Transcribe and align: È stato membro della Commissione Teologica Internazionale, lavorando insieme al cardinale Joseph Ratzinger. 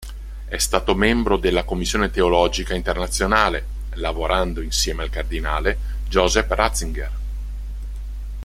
È 0.45 0.57
stato 0.57 0.95
membro 0.95 1.37
della 1.37 1.63
Commissione 1.63 2.09
Teologica 2.09 2.73
Internazionale, 2.73 3.63
lavorando 3.97 4.59
insieme 4.61 5.03
al 5.03 5.11
cardinale 5.11 5.77
Joseph 6.07 6.49
Ratzinger. 6.49 7.11